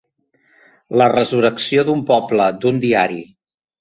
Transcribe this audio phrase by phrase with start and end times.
[1.01, 3.21] La resurrecció d'un poble, d'un diari.